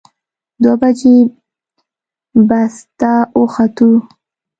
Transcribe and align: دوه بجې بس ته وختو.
دوه 0.61 0.75
بجې 0.81 1.15
بس 2.49 2.75
ته 2.99 3.13
وختو. 3.41 3.91